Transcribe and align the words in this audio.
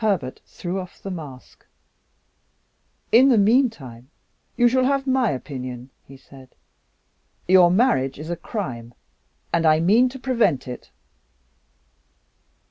Herbert 0.01 0.41
threw 0.47 0.79
off 0.79 0.99
the 0.99 1.11
mask. 1.11 1.63
"In 3.11 3.29
the 3.29 3.37
meantime, 3.37 4.09
you 4.57 4.67
shall 4.67 4.85
have 4.85 5.05
my 5.05 5.29
opinion," 5.29 5.91
he 6.07 6.17
said. 6.17 6.49
"Your 7.47 7.69
marriage 7.69 8.17
is 8.17 8.31
a 8.31 8.35
crime 8.35 8.95
and 9.53 9.63
I 9.63 9.79
mean 9.79 10.09
to 10.09 10.17
prevent 10.17 10.67
it." 10.67 10.89